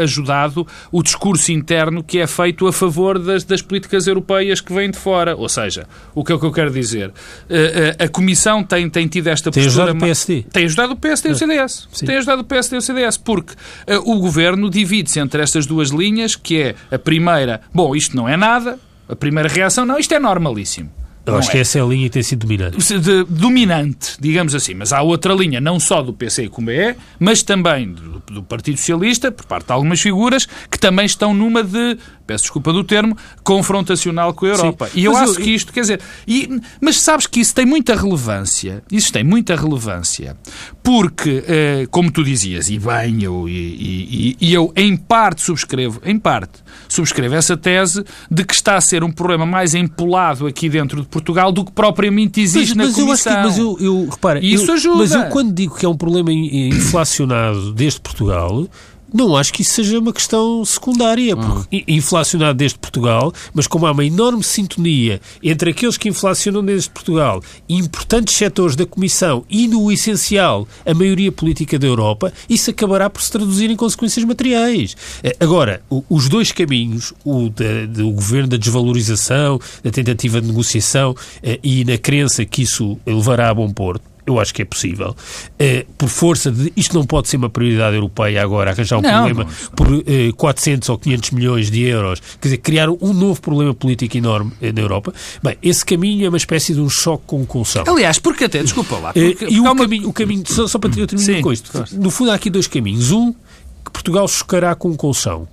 [0.00, 4.90] ajudado o discurso interno que é feito a favor das, das políticas europeias que vêm
[4.90, 5.34] de fora.
[5.36, 7.12] Ou seja, o que é o que eu quero dizer?
[7.50, 9.86] A, a, a Comissão tem, tem tido esta tem postura.
[9.86, 10.44] Tem ajudado o PSD.
[10.52, 11.88] Tem ajudado o PSD e o ah, CDS.
[11.92, 12.06] Sim.
[12.06, 15.90] Tem ajudado o PSD e o CDS, porque uh, o governo divide-se entre estas duas
[15.90, 20.14] linhas, que é a primeira, bom, isto não é nada, a primeira reação, não, isto
[20.14, 20.90] é normalíssimo.
[21.32, 21.52] Eu acho é.
[21.52, 22.98] que essa é a linha que tem sido dominante.
[22.98, 24.74] De, dominante, digamos assim.
[24.74, 28.78] Mas há outra linha, não só do PC como é, mas também do, do, Partido
[28.78, 33.16] Socialista, por parte de algumas figuras, que também estão numa de, peço desculpa do termo,
[33.42, 34.86] confrontacional com a Europa.
[34.88, 35.44] Sim, e eu acho eu...
[35.44, 36.00] que isto, quer dizer...
[36.26, 38.82] E, mas sabes que isso tem muita relevância.
[38.90, 40.36] Isso tem muita relevância.
[40.82, 46.00] Porque, eh, como tu dizias, e bem, eu, e, e, e eu em parte subscrevo,
[46.04, 50.68] em parte, subscrevo essa tese de que está a ser um problema mais empolado aqui
[50.68, 53.32] dentro de Portugal do que propriamente existe mas, na mas Comissão.
[53.32, 54.98] Eu mas eu, eu repara, isso eu, ajuda.
[54.98, 58.68] Mas eu quando digo que é um problema inflacionado desde Portugal,
[59.12, 61.82] não acho que isso seja uma questão secundária, porque uhum.
[61.88, 67.42] inflacionado desde Portugal, mas como há uma enorme sintonia entre aqueles que inflacionam desde Portugal
[67.68, 73.08] e importantes setores da Comissão e, no essencial, a maioria política da Europa, isso acabará
[73.08, 74.96] por se traduzir em consequências materiais.
[75.22, 77.48] Eh, agora, os dois caminhos, o
[77.88, 83.50] do governo da desvalorização, da tentativa de negociação eh, e na crença que isso levará
[83.50, 85.16] a bom porto, eu acho que é possível.
[85.54, 86.70] Uh, por força de.
[86.76, 89.70] Isto não pode ser uma prioridade europeia agora, arranjar um não, problema não.
[89.74, 92.20] por uh, eh, 400 ou 500 milhões de euros.
[92.20, 95.14] Quer dizer, criar um novo problema político enorme uh, na Europa.
[95.42, 97.84] Bem, esse caminho é uma espécie de um choque com colção.
[97.86, 99.12] Aliás, porque até, desculpa lá.
[99.14, 99.74] Porque, e o, uma...
[99.74, 101.72] caminho, o caminho, só, só para terminar com isto.
[101.92, 103.10] No fundo, há aqui dois caminhos.
[103.10, 105.48] Um, que Portugal chocará com colção.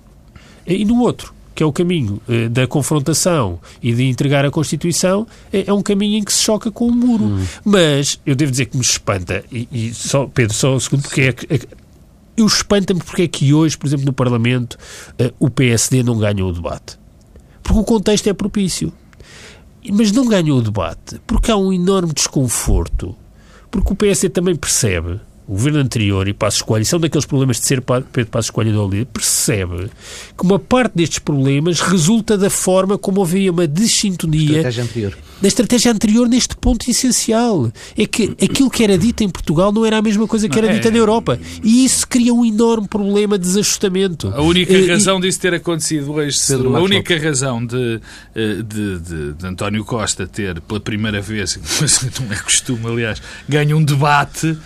[0.66, 5.26] E no outro, que é o caminho eh, da confrontação e de entregar a Constituição,
[5.50, 7.24] é, é, um caminho em que se choca com o muro.
[7.24, 7.46] Hum.
[7.64, 11.22] Mas eu devo dizer que me espanta, e, e só, Pedro, só um segundo, porque
[11.22, 11.52] é que.
[11.52, 11.58] É,
[12.36, 14.76] eu espanta-me porque é que hoje, por exemplo, no Parlamento,
[15.18, 16.98] eh, o PSD não ganhou o debate.
[17.62, 18.92] Porque o contexto é propício.
[19.90, 23.16] Mas não ganhou o debate porque há um enorme desconforto.
[23.70, 27.66] Porque o PSD também percebe o governo anterior e Passos Coelho, são daqueles problemas de
[27.66, 29.88] ser Pedro Passos Coelho do líder, percebe
[30.36, 35.18] que uma parte destes problemas resulta da forma como havia uma desintonia estratégia anterior.
[35.40, 37.70] da estratégia anterior neste ponto essencial.
[37.96, 40.68] É que aquilo que era dito em Portugal não era a mesma coisa que era
[40.68, 41.38] é- dita na Europa.
[41.62, 44.32] E isso cria um enorme problema de desajustamento.
[44.34, 48.00] A única Eh, e- razão disso ter acontecido hoje, Pedro a Marcos única razão de,
[48.34, 53.22] eh, de, de- de António Costa ter, pela primeira vez, mas não é costume, aliás,
[53.48, 54.56] ganho um debate,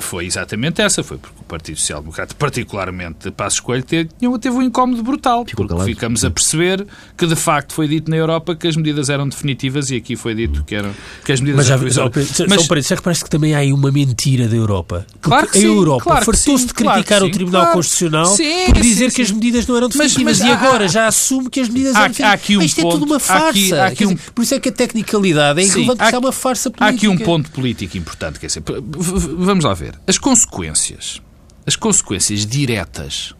[0.00, 1.02] foi exatamente essa.
[1.02, 4.08] Foi porque o Partido Social Democrata, particularmente Passos Coelho, teve,
[4.40, 5.44] teve um incómodo brutal.
[5.84, 9.90] Ficamos a perceber que, de facto, foi dito na Europa que as medidas eram definitivas
[9.90, 10.90] e aqui foi dito que, eram,
[11.24, 12.36] que as medidas Mas já, eram só, provisórias.
[12.36, 15.06] só, Mas- já reparaste que também há aí uma mentira da Europa.
[15.12, 17.76] Porque Claro que a sim, Europa claro fartou-se de claro criticar que o Tribunal claro.
[17.76, 20.54] Constitucional Sim, por dizer sim, que as medidas não eram Mas- definitivas mas e há-
[20.58, 22.30] agora há- já assume que as medidas Há eram definitivas.
[22.30, 23.48] há aqui um Mas Isto é tudo ponto- uma há farsa.
[23.48, 26.18] aqui- há aqui um- Por isso é que a tecnicalidade é irrelevante, há- porque é
[26.18, 27.06] uma farsa Há política.
[27.06, 29.98] aqui um ponto político importante, quer dizer, v- v- vamos lá ver.
[30.06, 31.20] As consequências,
[31.66, 33.34] as consequências diretas,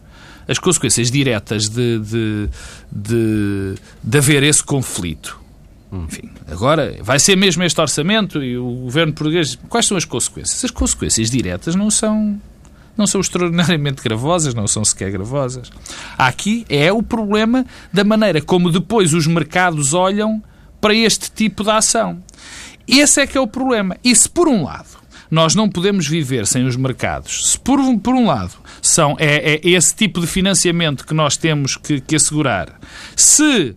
[0.47, 2.49] as consequências diretas de, de,
[2.91, 5.41] de, de haver esse conflito.
[5.91, 9.55] Enfim, agora vai ser mesmo este orçamento e o governo português.
[9.69, 10.65] Quais são as consequências?
[10.65, 12.41] As consequências diretas não são
[12.95, 15.71] não são extraordinariamente gravosas, não são sequer gravosas.
[16.15, 20.43] Aqui é o problema da maneira como depois os mercados olham
[20.79, 22.23] para este tipo de ação.
[22.87, 23.97] Esse é que é o problema.
[24.03, 25.02] E se por um lado
[25.33, 29.55] nós não podemos viver sem os mercados, se por, um- por um lado são, é,
[29.55, 32.79] é esse tipo de financiamento que nós temos que, que assegurar,
[33.15, 33.75] se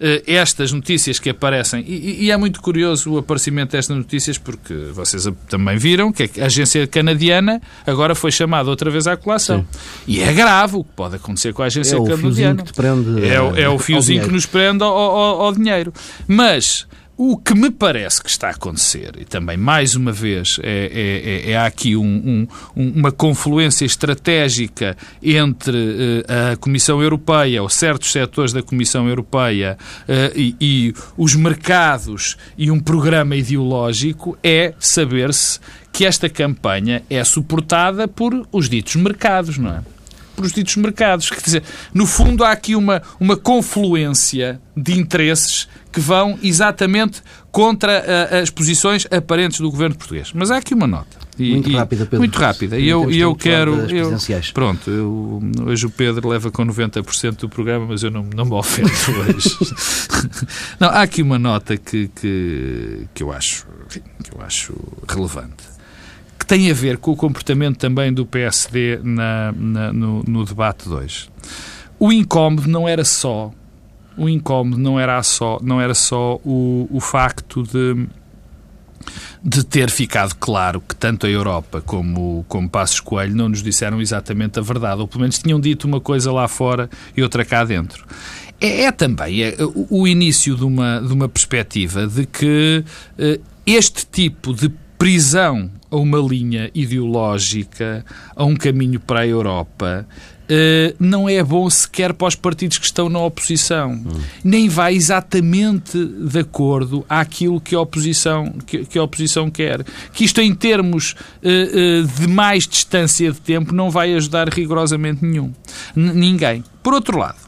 [0.00, 4.72] eh, estas notícias que aparecem, e, e é muito curioso o aparecimento destas notícias, porque
[4.92, 9.66] vocês também viram que a agência canadiana agora foi chamada outra vez à colação.
[10.06, 12.62] E é grave o que pode acontecer com a agência É o fiozinho canadiana.
[12.62, 15.40] que te prende, É, o- é eh, o ao fiozinho que nos prende ao, ao-
[15.42, 15.92] ao dinheiro.
[16.28, 16.86] Mas
[17.20, 21.48] o que me parece que está a acontecer, e também mais uma vez é, é-
[21.48, 27.60] é- é- há aqui um- um- um- uma confluência estratégica entre eh, a Comissão Europeia,
[27.60, 29.76] ou certos setores da Comissão Europeia
[30.06, 35.58] eh, e, e os mercados e um programa ideológico, é saber-se
[35.92, 39.80] que esta campanha é suportada por os ditos mercados, não é?
[40.38, 41.28] Por os ditos mercados.
[41.30, 47.20] Quer dizer, no fundo há aqui uma, uma confluência de interesses que vão exatamente
[47.50, 50.30] contra ah, as posições aparentes do governo português.
[50.32, 51.18] Mas há aqui uma nota.
[51.36, 52.18] E- Muito e- rápida, Pedro.
[52.18, 52.78] Muito rápida.
[52.78, 53.74] E eu, eu quero...
[53.90, 54.16] eu-
[54.54, 58.52] pronto, eu- hoje o Pedro leva com 90% do programa, mas eu não, não me
[58.52, 58.88] ofendo
[59.36, 59.56] hoje.
[60.78, 64.00] não, há aqui uma nota que, que, que, eu acho, que
[64.32, 64.72] eu acho
[65.08, 65.77] relevante
[66.38, 70.88] que tem a ver com o comportamento também do PSD na, na- no, no debate
[70.88, 71.28] de hoje.
[71.98, 73.50] O incómodo não era só
[74.16, 78.04] o incómodo não era só, não era só o, o facto de,
[79.42, 84.00] de ter ficado claro que tanto a Europa como, como Passos Coelho não nos disseram
[84.00, 87.64] exatamente a verdade, ou pelo menos tinham dito uma coisa lá fora e outra cá
[87.64, 88.04] dentro.
[88.60, 92.84] É, é também é, o, o início de uma, de uma perspectiva de que
[93.16, 98.04] eh, este tipo de prisão a uma linha ideológica,
[98.36, 100.06] a um caminho para a Europa,
[100.50, 104.02] eh, não é bom sequer para os partidos que estão na oposição.
[104.42, 109.84] Nem vai exatamente de acordo àquilo que a oposição, que, que a oposição quer.
[110.12, 115.24] Que isto, em termos eh, eh, de mais distância de tempo, não vai ajudar rigorosamente
[115.24, 115.52] nenhum.
[115.94, 116.64] N- ninguém.
[116.82, 117.38] Por outro lado,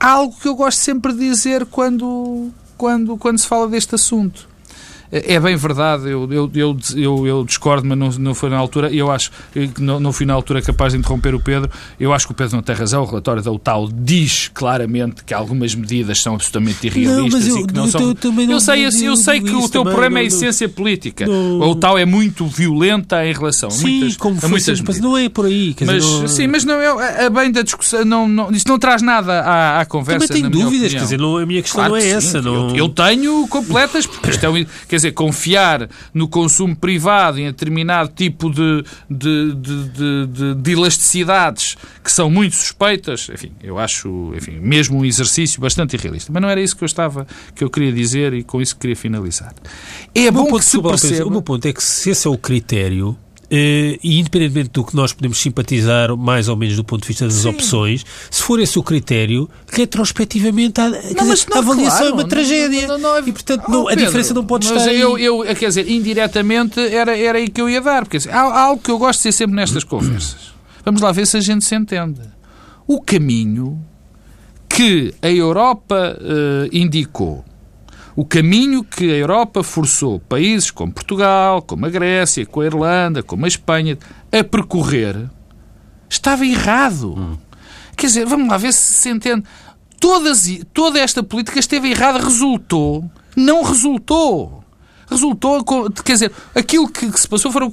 [0.00, 4.48] há algo que eu gosto sempre de dizer quando, quando, quando se fala deste assunto.
[5.14, 8.90] É bem verdade, eu, eu, eu, eu, eu discordo, mas não, não foi na altura.
[8.90, 11.70] Eu acho que não, não fui na altura capaz de interromper o Pedro.
[12.00, 13.02] Eu acho que o Pedro não tem razão.
[13.02, 17.66] O relatório da UTAU diz claramente que algumas medidas são absolutamente irrealistas mas eu- e
[17.66, 18.00] que não eu- são.
[18.00, 20.30] eu também não eu sei, eu, eu sei que o teu problema é a não-
[20.30, 21.26] não- essência política.
[21.26, 24.64] não- A UTAU é muito violenta em relação a Sim, muitas, como a foi muitas
[24.78, 25.10] sempre, mas medidas.
[25.10, 25.74] não é por aí.
[25.74, 28.02] Quer Mas, dizer, não- sim, mas não é a bem da discussão.
[28.04, 30.26] Não, não, isso não traz nada à, à conversa.
[30.26, 30.90] também tenho dúvidas.
[30.92, 32.40] Quer dizer, não, a minha questão Claro não é sim, essa.
[32.40, 32.70] Não...
[32.70, 37.46] Eu, eu tenho completas, porque isto é um- quer dizer, confiar no consumo privado em
[37.46, 43.78] determinado tipo de, de, de, de- de- de elasticidades que são muito suspeitas, enfim, eu
[43.78, 46.30] acho, enfim, mesmo um exercício bastante irrealista.
[46.32, 48.96] Mas não era isso que eu estava, que eu queria dizer e com isso queria
[48.96, 49.54] finalizar.
[50.14, 51.26] É bom ponto, que se perceba...
[51.26, 53.16] O meu ponto é que se esse é o critério,
[53.54, 57.34] e independentemente do que nós podemos simpatizar mais ou menos do ponto de vista das
[57.34, 57.48] Sim.
[57.50, 62.06] opções, se for esse o critério, retrospectivamente a, Não, mas dizer, não, a avaliação claro,
[62.08, 62.98] é uma não, tragédia.
[62.98, 65.68] não, e portanto Oh, não- a Pedro, diferença não pode mas estar eu, eu, quer
[65.68, 68.04] dizer, indiretamente era, era aí que eu ia dar.
[68.04, 70.52] Porque assim, há, há algo que eu gosto de ser sempre nestas conversas.
[70.84, 72.20] Vamos lá ver se a gente se entende.
[72.86, 73.78] O caminho
[74.68, 77.44] que a Europa eh, indicou
[78.14, 83.22] o caminho que a Europa forçou países como Portugal, como a Grécia, como a Irlanda,
[83.22, 83.98] como a Espanha
[84.30, 85.30] a percorrer
[86.08, 87.14] estava errado.
[87.14, 87.38] Hum.
[87.96, 89.44] Quer dizer, vamos lá ver se se entende.
[89.98, 94.62] Todas, toda esta política esteve errada, resultou, não resultou
[95.12, 95.62] resultou,
[96.04, 97.70] quer dizer, aquilo que, se passou foram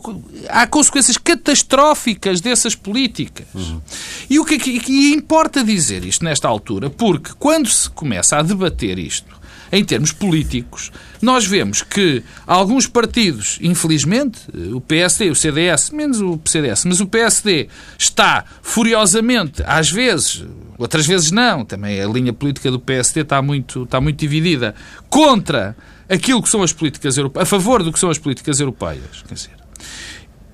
[0.49, 3.47] há consequências catastróficas dessas políticas.
[3.53, 3.81] Uhum.
[4.29, 8.99] E o que, que importa dizer isto nesta altura, porque quando se começa a debater
[8.99, 9.38] isto
[9.71, 14.39] em termos políticos, nós vemos que alguns partidos, infelizmente,
[14.73, 20.45] o PSD, o CDS, menos o CDS, mas o PSD está furiosamente, às vezes,
[20.77, 24.73] outras vezes não, também a linha política do PSD está muito, está muito dividida,
[25.09, 25.75] contra
[26.09, 29.23] aquilo que são as políticas europeias, a favor do que são as políticas europeias.
[29.27, 29.59] Quer dizer,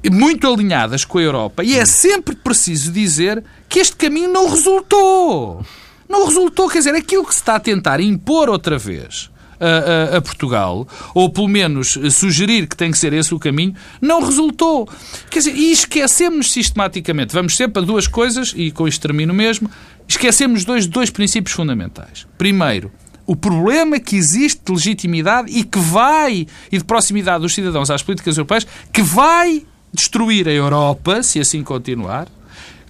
[0.10, 1.63] muito alinhadas com a Europa.
[1.63, 5.65] E é sempre preciso dizer que este caminho não resultou.
[6.07, 10.17] Não resultou, quer dizer, aquilo que se está a tentar impor outra vez a, a,
[10.17, 14.87] a, Portugal, ou pelo menos sugerir que tem que ser esse o caminho, não resultou.
[15.29, 19.69] Quer dizer, e esquecemos sistematicamente, vamos sempre a duas coisas, e com isto termino mesmo,
[20.07, 22.27] esquecemos dois, dois princípios fundamentais.
[22.37, 22.91] Primeiro,
[23.25, 28.03] o problema que existe de legitimidade e que vai, e de proximidade dos cidadãos às
[28.03, 32.27] políticas europeias, que vai destruir a Europa, se assim continuar,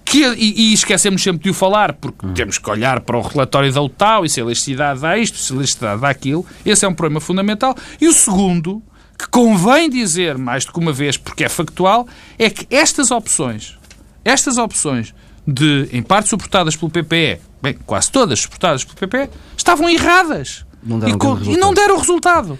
[0.06, 2.32] que, e, e, esquecemos sempre de o falar, porque hum.
[2.32, 5.52] temos que olhar para o relatório da UTAU e se a elasticidade dá isto, se
[5.52, 6.46] a elasticidade dá aquilo.
[6.64, 7.74] Esse é um problema fundamental.
[8.00, 8.80] E o segundo,
[9.18, 12.06] que convém dizer mais do que uma vez, porque é factual,
[12.38, 13.76] é que estas opções,
[14.24, 15.12] estas opções
[15.44, 20.64] de, em parte suportadas pelo PPE, bem, quase todas suportadas pelo PP, estavam erradas.
[20.84, 22.56] Não e, com, e não deram resultado.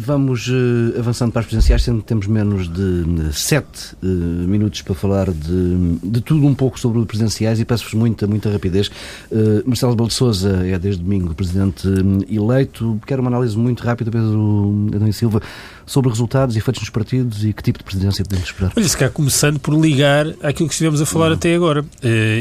[0.00, 4.94] Vamos uh, avançando para as presidenciais, sendo que temos menos de sete uh, minutos para
[4.94, 8.92] falar de, de tudo um pouco sobre os presidenciais e peço-vos muita, muita rapidez.
[9.28, 11.88] Uh, Marcelo Rebelo de Sousa é desde domingo presidente
[12.30, 13.00] eleito.
[13.08, 15.42] Quero uma análise muito rápida, Pedro Adão Silva,
[15.84, 18.72] sobre resultados e efeitos nos partidos e que tipo de presidência podemos esperar.
[18.76, 21.34] Olha, se cá começando por ligar àquilo que estivemos a falar uhum.
[21.34, 21.84] até agora.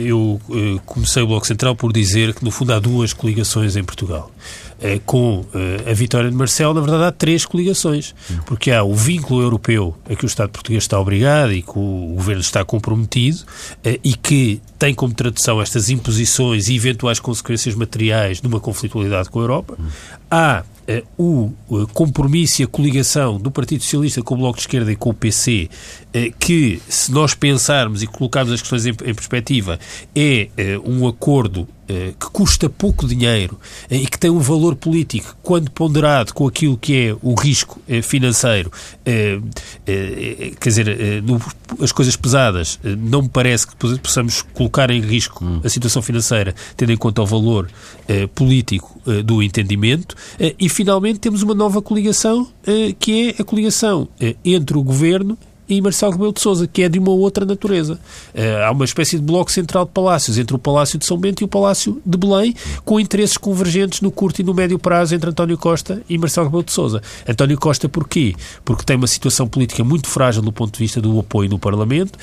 [0.05, 0.39] Eu
[0.85, 4.31] comecei o Bloco Central por dizer que, no fundo, há duas coligações em Portugal.
[4.79, 8.13] Eh, com eh, a vitória de Marcelo, na verdade há três coligações.
[8.45, 12.13] Porque há o vínculo europeu a que o Estado português está obrigado e que o
[12.15, 13.43] governo está comprometido
[13.83, 19.29] eh, e que tem como tradução estas imposições e eventuais consequências materiais de uma conflitualidade
[19.29, 19.77] com a Europa.
[20.29, 20.63] Há
[21.17, 21.51] o
[21.93, 25.13] compromisso e a coligação do Partido Socialista com o Bloco de Esquerda e com o
[25.13, 25.69] PC,
[26.39, 29.79] que, se nós pensarmos e colocarmos as questões em, perspectiva,
[30.15, 30.49] é
[30.83, 33.57] um acordo eh, que custa pouco dinheiro
[33.89, 37.79] eh, e que tem um valor político, quando ponderado com aquilo que é o risco
[37.87, 38.69] eh, financeiro,
[40.59, 41.23] quer dizer,
[41.79, 45.61] as coisas pesadas, não me parece que possamos colocar em risco hum.
[45.63, 47.69] a situação financeira, tendo em conta o valor
[48.35, 50.15] político do entendimento.
[50.59, 52.47] E, finalmente, temos uma nova coligação,
[52.99, 54.09] que é a coligação
[54.43, 57.99] entre o governo e Marcelo Rebelo de Sousa, que é de uma outra natureza.
[58.33, 61.41] Uh, há uma espécie de bloco central de palácios entre o Palácio de São Bento
[61.41, 65.29] e o Palácio de Belém, com interesses convergentes no curto e no médio prazo entre
[65.29, 67.01] António Costa e Marcelo Rebelo de Sousa.
[67.27, 68.35] António Costa porquê?
[68.63, 72.17] Porque tem uma situação política muito frágil do ponto de vista do apoio no Parlamento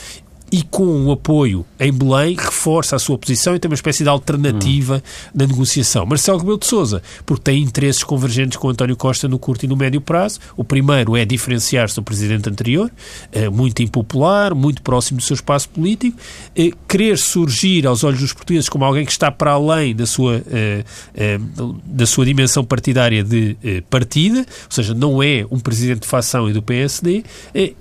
[0.54, 4.08] e com o apoio em Belém reforça a sua posição e tem uma espécie de
[4.08, 5.30] alternativa hum.
[5.34, 6.06] na negociação.
[6.06, 9.74] Marcelo Rebelo de Sousa, porque tem interesses convergentes com António Costa no curto e no
[9.74, 10.38] médio prazo.
[10.56, 12.88] O primeiro é diferenciar-se do presidente anterior,
[13.32, 16.16] eh, muito impopular, muito próximo do seu espaço político,
[16.54, 20.40] eh, querer surgir aos olhos dos portugueses como alguém que está para além da sua,
[20.52, 20.84] eh,
[21.84, 23.56] da sua dimensão partidária de
[23.90, 27.24] partida, ou seja, não é um presidente de facção e do PSD,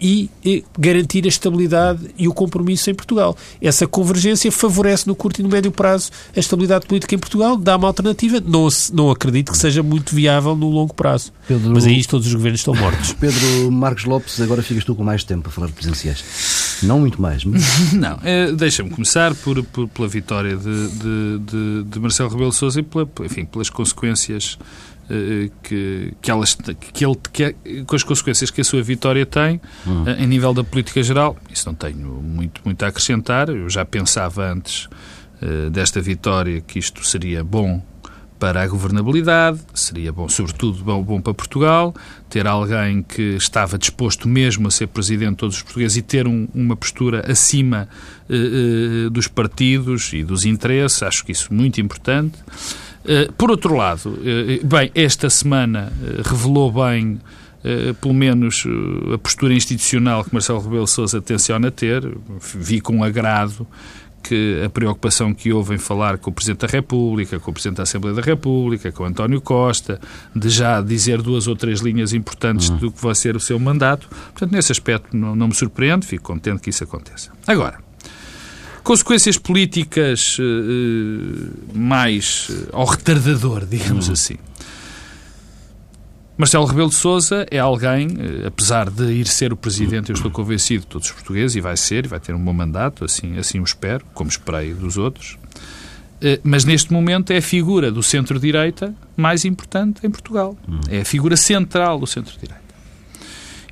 [0.01, 0.31] e
[0.79, 3.38] garantir a estabilidade e o compromisso compromisso em Portugal.
[3.62, 7.76] Essa convergência favorece no curto e no médio prazo a estabilidade política em Portugal, dá
[7.76, 8.39] uma alternativa.
[8.39, 11.32] Não, não acredito que seja muito viável no longo prazo.
[11.47, 11.71] Pedro...
[11.71, 13.13] Mas aí todos os governos estão mortos.
[13.19, 16.23] Pedro Marcos Lopes, agora ficas tu com mais tempo para falar de presidenciais.
[16.82, 17.43] Não muito mais.
[17.43, 17.63] Mas...
[17.93, 22.56] não, é, deixa-me começar por, por, pela vitória de, de, de, de Marcelo Rebelo de
[22.56, 24.58] Sousa e pela, enfim, pelas consequências
[25.61, 26.55] que, que, elas,
[26.93, 30.09] que ele, que, com as consequências que a sua vitória tem uhum.
[30.09, 31.37] em nível da política geral.
[31.51, 33.49] Isso não tenho muito, muito a acrescentar.
[33.49, 34.85] Eu já pensava antes
[35.41, 37.81] uh, desta vitória que isto seria bom
[38.43, 41.95] para a governabilidade, seria bom, sobretudo bom, bom para Portugal,
[42.29, 46.27] ter alguém que estava disposto mesmo a ser presidente de todos os portugueses e ter
[46.27, 47.87] um, uma postura acima
[48.29, 52.37] uh, uh, dos partidos e dos interesses, acho que isso é muito importante.
[53.06, 57.19] Eh, por outro lado, eh, bem, esta semana eh, revelou bem
[58.01, 58.65] pelo menos
[59.13, 62.06] a postura institucional que Marcelo Rebelo Sousa tenciona ter.
[62.56, 63.65] Vi com agrado
[64.21, 67.77] que a preocupação que houve em falar com o Presidente da República, com o Presidente
[67.77, 69.97] da Assembleia da República, com António Costa,
[70.35, 72.75] de já dizer duas ou três linhas importantes uhum.
[72.75, 74.10] do que vai ser o seu mandato.
[74.10, 77.31] Portanto, nesse aspecto não, não me surpreende, fico contente que isso aconteça.
[77.47, 77.79] Agora,
[78.84, 84.13] consequências políticas uh, mais uh, ao retardador, digamos uhum.
[84.13, 84.36] assim.
[86.36, 88.08] Marcelo Rebelo de Sousa é alguém,
[88.46, 91.77] apesar de ir ser o presidente, eu estou convencido de todos os portugueses, e vai
[91.77, 95.38] ser, e vai ter um bom mandato, assim, assim o espero, como esperei dos outros,
[96.44, 100.58] mas neste momento é a figura do centro-direita mais importante em Portugal.
[100.67, 100.79] Uhum.
[100.90, 102.63] É a figura central do centro-direita.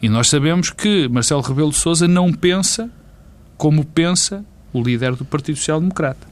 [0.01, 2.91] E nós sabemos que Marcelo Rebelo de Sousa não pensa
[3.55, 4.43] como pensa
[4.73, 6.27] o líder do Partido Social Democrata.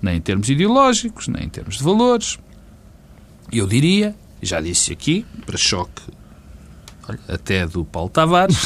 [0.00, 2.38] Nem em termos ideológicos, nem em termos de valores.
[3.52, 6.02] Eu diria, já disse aqui, para choque
[7.28, 8.56] até do Paulo Tavares,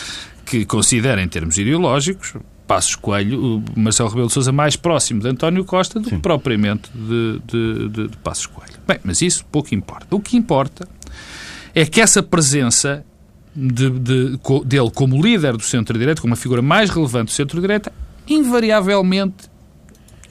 [0.44, 2.34] que considera em termos ideológicos
[2.68, 6.16] Passos Coelho, o Marcelo Rebelo de Sousa mais próximo de António Costa do Sim.
[6.16, 8.74] que propriamente de, de, de, de Passos Coelho.
[8.86, 10.06] Bem, mas isso pouco importa.
[10.14, 10.86] O que importa
[11.74, 13.02] é que essa presença
[13.56, 17.90] de, de, dele como líder do centro-direita, como a figura mais relevante do centro-direita,
[18.28, 19.48] invariavelmente,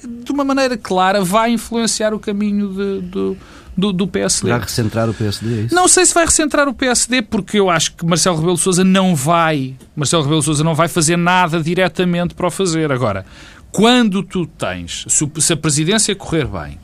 [0.06, 3.38] de uma maneira clara, vai influenciar o caminho de, do,
[3.76, 4.50] do, do, PSD.
[4.50, 5.76] Vai recentrar o PSD, é isso?
[5.76, 8.84] Não sei se vai recentrar o PSD, porque eu acho que Marcelo Rebelo de Sousa
[8.84, 12.92] não vai, Marcelo Rebelo de Sousa não vai fazer nada diretamente para o fazer.
[12.92, 13.26] Agora,
[13.72, 16.80] quando tu tens, se a presidência correr bem,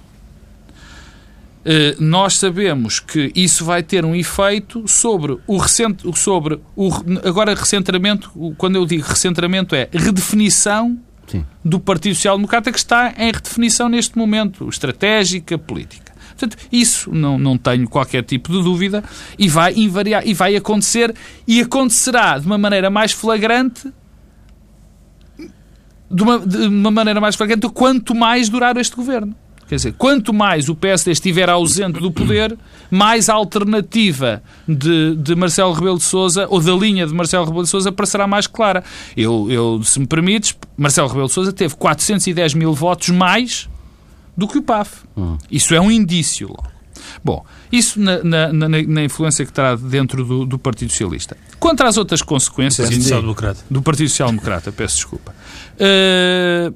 [1.99, 6.89] nós sabemos que isso vai ter um efeito sobre o recente, sobre o
[7.23, 11.45] agora recentramento, quando eu digo recentramento é redefinição Sim.
[11.63, 16.13] do Partido Social Democrata que está em redefinição neste momento, estratégica, política.
[16.29, 19.03] Portanto, isso não, não tenho qualquer tipo de dúvida
[19.37, 21.13] e vai invariar e vai acontecer
[21.47, 23.91] e acontecerá de uma maneira mais flagrante
[26.09, 29.35] de uma, de uma maneira mais flagrante quanto mais durar este governo.
[29.67, 32.57] Quer dizer, quanto mais o PSD estiver ausente do poder,
[32.91, 37.63] mais a alternativa de, de Marcelo Rebelo de Sousa ou da linha de Marcelo Rebelo
[37.63, 38.83] de Sousa parecerá mais clara.
[39.15, 43.69] Eu, eu, se me permites, Marcelo Rebelo de Sousa teve 410 mil votos mais
[44.35, 45.03] do que o PAF.
[45.15, 45.37] Hum.
[45.49, 46.73] Isso é um indício logo.
[47.23, 51.35] Bom, isso na, na, na, na, influência que terá dentro do, do, Partido Socialista.
[51.59, 52.87] Quanto às outras consequências...
[52.87, 53.59] Do Partido Social Democrata.
[53.69, 55.33] Do Partido Social Democrata, peço desculpa.
[55.75, 56.73] Uh,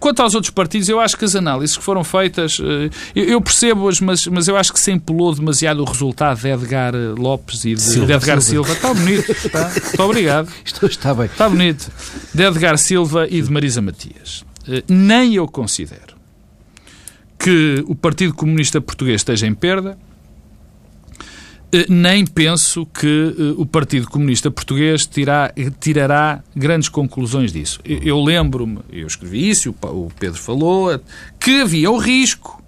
[0.00, 4.00] Quanto aos outros partidos, eu acho que as análises que foram feitas, eh, eu percebo-as,
[4.00, 7.74] mas, mas eu acho que se empolou demasiado o resultado de Edgar eh, Lopes e
[7.74, 8.68] de, Silva, de Edgar Silva.
[8.70, 8.72] Silva.
[8.72, 9.68] Está bonito, está.
[9.68, 10.48] Muito obrigado.
[10.64, 11.26] Isto está bem.
[11.26, 11.92] Está bonito.
[12.32, 14.42] De Edgar Silva e de Marisa Matias.
[14.66, 16.16] Eh, nem eu considero
[17.38, 19.98] que o Partido Comunista Português esteja em perda,
[21.88, 27.80] nem penso que eh, o Partido Comunista Português tirá, tirará grandes conclusões disso.
[27.84, 31.00] Eu lembro-me, eu escrevi isso, o Pedro falou,
[31.38, 32.60] que havia o risco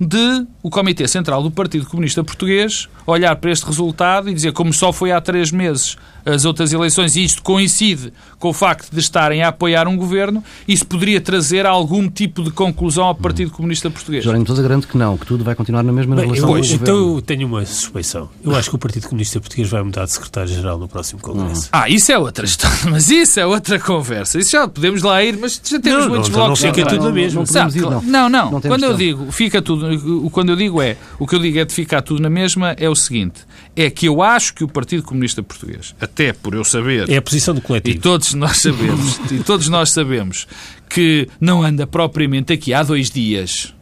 [0.00, 4.72] de o Comitê Central do Partido Comunista Português olhar para este resultado e dizer como
[4.72, 5.98] só foi há três meses
[6.30, 10.42] as outras eleições e isto coincide com o facto de estarem a apoiar um governo,
[10.66, 14.24] isso poderia trazer algum tipo de conclusão ao Partido Comunista Português.
[14.24, 16.60] Jerónimo Sousa garante que não, que tudo vai continuar na mesma Bem, relação eu, com
[16.60, 18.28] o Então eu tenho uma suspeição.
[18.42, 21.68] Eu acho que o Partido Comunista Português vai mudar de secretário-geral no próximo Congresso.
[21.72, 24.38] Ah, isso é outra história, mas isso é outra conversa.
[24.38, 26.62] Isso já podemos lá ir, mas já temos não, muitos não, blocos.
[26.62, 27.44] Não fica tudo na mesma.
[27.44, 28.50] Não, não, não.
[28.52, 31.64] não quando eu digo fica tudo, quando eu digo é, o que eu digo é
[31.64, 33.40] de ficar tudo na mesma é o seguinte,
[33.76, 37.08] é que eu acho que o Partido Comunista Português, até por eu saber...
[37.08, 37.96] É a posição do coletivo.
[37.96, 40.46] E todos nós sabemos, e todos nós sabemos
[40.88, 43.74] que não anda propriamente aqui há dois dias,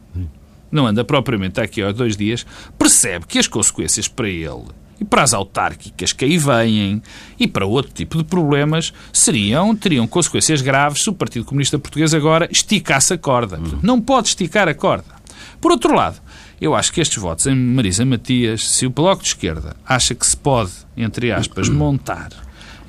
[0.71, 2.45] não anda propriamente aqui há dois dias,
[2.77, 4.65] percebe que as consequências para ele
[4.99, 7.01] e para as autárquicas que aí vêm
[7.39, 12.13] e para outro tipo de problemas seriam, teriam consequências graves se o Partido Comunista Português
[12.13, 13.59] agora esticasse a corda.
[13.81, 15.19] Não pode esticar a corda.
[15.61, 16.21] Por outro lado,
[16.61, 20.25] eu acho que estes votos em Marisa Matias, se o Bloco de Esquerda acha que
[20.25, 22.29] se pode, entre aspas, montar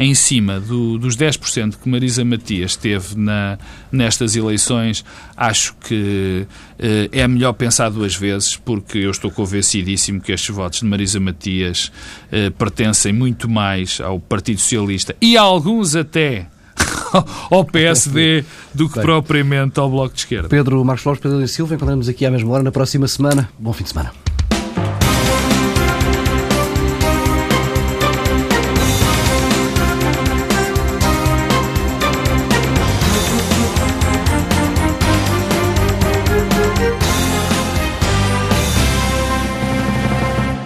[0.01, 3.59] em cima do, dos 10% que Marisa Matias teve na,
[3.93, 5.05] nestas eleições,
[5.37, 6.47] acho que
[6.79, 11.21] eh, é melhor pensar duas vezes, porque eu estou convencidíssimo que estes votos de Marisa
[11.21, 11.93] Matias
[12.33, 16.47] eh, pertencem muito mais ao Partido Socialista e alguns até
[17.51, 19.05] ao PSD do que Bem.
[19.05, 20.49] propriamente ao Bloco de Esquerda.
[20.49, 23.49] Pedro Marcos Lopes, Pedro Silva, encontramos aqui à mesma hora na próxima semana.
[23.59, 24.20] Bom fim de semana.